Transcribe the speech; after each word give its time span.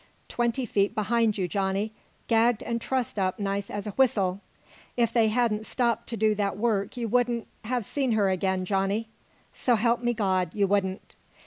"Twenty 0.27 0.65
feet 0.65 0.95
behind 0.95 1.37
you, 1.37 1.47
Johnny, 1.47 1.91
gagged 2.27 2.63
an' 2.63 2.79
trussed 2.79 3.19
up 3.19 3.37
nice 3.37 3.69
as 3.69 3.85
a 3.85 3.91
whistle! 3.91 4.41
If 4.97 5.13
they 5.13 5.27
hadn't 5.27 5.67
stopped 5.67 6.07
to 6.09 6.17
do 6.17 6.33
that 6.33 6.57
work 6.57 6.97
you 6.97 7.07
wouldn't 7.07 7.45
ha' 7.63 7.83
seen 7.83 8.13
her 8.13 8.27
ag'in, 8.27 8.65
Johnny 8.65 9.09
s'elp 9.53 10.01
me, 10.01 10.15
God, 10.15 10.55
you 10.55 10.65
wouldn't! 10.65 11.13